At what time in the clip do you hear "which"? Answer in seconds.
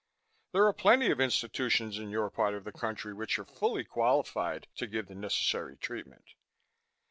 3.13-3.37